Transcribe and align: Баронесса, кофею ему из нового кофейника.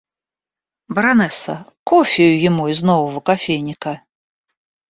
Баронесса, 0.87 1.71
кофею 1.83 2.41
ему 2.41 2.67
из 2.69 2.81
нового 2.81 3.19
кофейника. 3.19 4.01